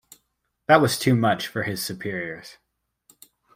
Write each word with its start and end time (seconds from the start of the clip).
That 0.65 0.81
was 0.81 0.97
too 0.97 1.13
much 1.13 1.45
for 1.45 1.61
his 1.61 1.85
superiors. 1.85 2.57